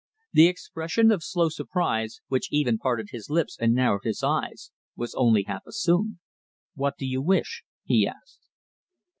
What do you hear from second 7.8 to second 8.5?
he asked.